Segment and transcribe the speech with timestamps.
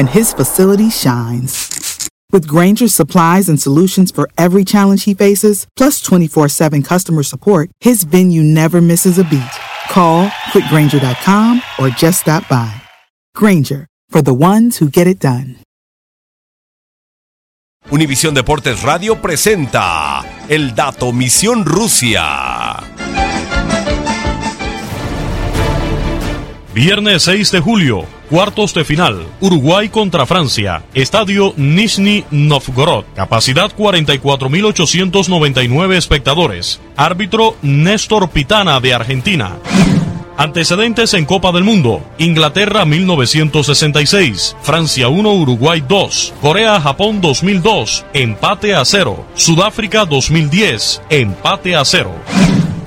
[0.00, 2.08] and his facility shines.
[2.32, 7.70] With Granger's supplies and solutions for every challenge he faces, plus 24 7 customer support,
[7.80, 9.54] his venue never misses a beat.
[9.90, 12.72] Call quickgranger.com or just stop by.
[13.34, 15.56] Granger, for the ones who get it done.
[17.90, 22.76] Univisión Deportes Radio presenta El Dato Misión Rusia.
[26.72, 35.96] Viernes 6 de julio, cuartos de final, Uruguay contra Francia, Estadio Nizhny Novgorod, capacidad 44.899
[35.96, 39.58] espectadores, árbitro Néstor Pitana de Argentina.
[40.36, 48.84] Antecedentes en Copa del Mundo, Inglaterra 1966, Francia 1, Uruguay 2, Corea-Japón 2002, empate a
[48.84, 52.14] 0, Sudáfrica 2010, empate a 0.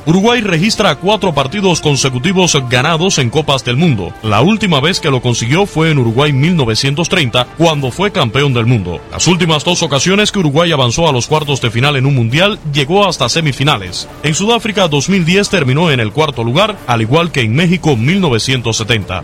[0.06, 4.14] Uruguay registra cuatro partidos consecutivos ganados en Copas del Mundo.
[4.22, 9.00] La última vez que lo consiguió fue en Uruguay 1930, cuando fue campeón del mundo.
[9.12, 12.60] Las últimas dos ocasiones que Uruguay avanzó a los cuartos de final en un mundial,
[12.74, 14.10] llegó hasta semifinales.
[14.24, 19.24] En Sudáfrica 2010 terminó en el cuarto lugar, al igual que en México 1970.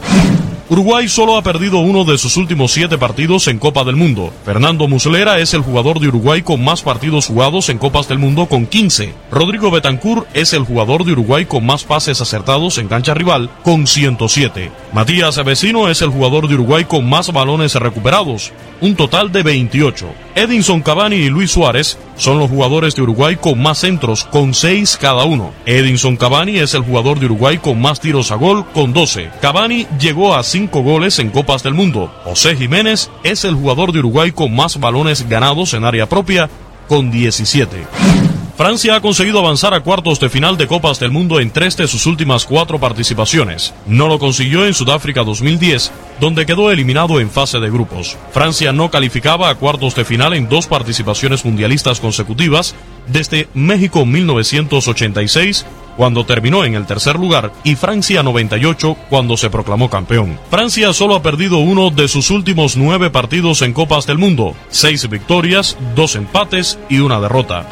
[0.72, 4.32] Uruguay solo ha perdido uno de sus últimos siete partidos en Copa del Mundo.
[4.46, 8.46] Fernando Muslera es el jugador de Uruguay con más partidos jugados en Copas del Mundo
[8.46, 9.16] con 15.
[9.32, 13.88] Rodrigo Betancourt es el jugador de Uruguay con más pases acertados en cancha rival con
[13.88, 14.70] 107.
[14.94, 20.06] Matías Vecino es el jugador de Uruguay con más balones recuperados, un total de 28.
[20.40, 24.98] Edinson Cavani y Luis Suárez son los jugadores de Uruguay con más centros, con 6
[25.02, 25.52] cada uno.
[25.66, 29.32] Edinson Cavani es el jugador de Uruguay con más tiros a gol, con 12.
[29.42, 32.10] Cavani llegó a 5 goles en Copas del Mundo.
[32.24, 36.50] José Jiménez es el jugador de Uruguay con más balones ganados en área propia,
[36.88, 38.29] con 17.
[38.60, 41.88] Francia ha conseguido avanzar a cuartos de final de Copas del Mundo en tres de
[41.88, 43.74] sus últimas cuatro participaciones.
[43.88, 48.18] No lo consiguió en Sudáfrica 2010, donde quedó eliminado en fase de grupos.
[48.34, 52.76] Francia no calificaba a cuartos de final en dos participaciones mundialistas consecutivas
[53.08, 55.66] desde México 1986
[55.96, 60.38] cuando terminó en el tercer lugar, y Francia 98 cuando se proclamó campeón.
[60.50, 65.08] Francia solo ha perdido uno de sus últimos nueve partidos en Copas del Mundo, seis
[65.08, 67.66] victorias, dos empates y una derrota.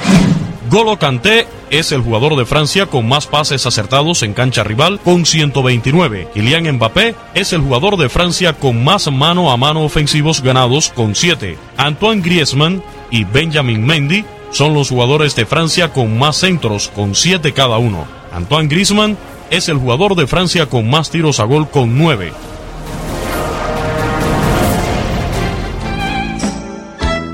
[0.69, 5.25] Golo Kanté es el jugador de Francia con más pases acertados en cancha rival con
[5.25, 6.29] 129.
[6.33, 11.15] Kylian Mbappé es el jugador de Francia con más mano a mano ofensivos ganados con
[11.15, 11.57] 7.
[11.77, 17.53] Antoine Griezmann y Benjamin Mendy son los jugadores de Francia con más centros con 7
[17.53, 18.05] cada uno.
[18.33, 19.17] Antoine Griezmann
[19.49, 22.33] es el jugador de Francia con más tiros a gol con 9.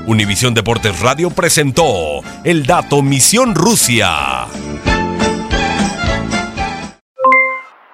[0.06, 4.46] Univisión Deportes Radio presentó El Dato Misión Rusia.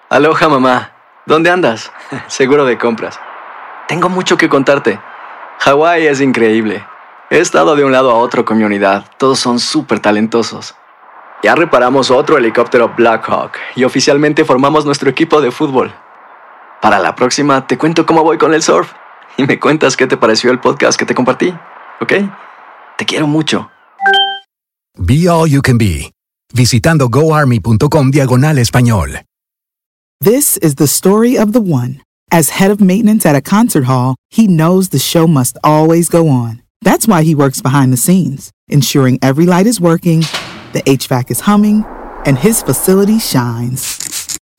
[0.08, 0.92] Aloha mamá,
[1.24, 1.92] ¿dónde andas?
[2.26, 3.20] Seguro de compras.
[3.86, 4.98] Tengo mucho que contarte.
[5.60, 6.84] Hawái es increíble.
[7.30, 9.04] He estado de un lado a otro con mi unidad.
[9.16, 10.74] Todos son súper talentosos.
[11.44, 15.94] Ya reparamos otro helicóptero Blackhawk y oficialmente formamos nuestro equipo de fútbol.
[16.82, 18.92] Para la próxima te cuento cómo voy con el surf
[19.36, 21.54] y me cuentas qué te pareció el podcast que te compartí,
[22.00, 22.12] ¿ok?
[22.98, 23.70] Te quiero mucho.
[24.98, 26.12] Be All You Can Be,
[26.52, 29.24] visitando goarmy.com diagonal español.
[30.20, 32.02] This is the story of the one.
[32.30, 36.28] As head of maintenance at a concert hall, he knows the show must always go
[36.28, 36.62] on.
[36.82, 40.20] That's why he works behind the scenes, ensuring every light is working,
[40.72, 41.84] the HVAC is humming,
[42.26, 44.09] and his facility shines.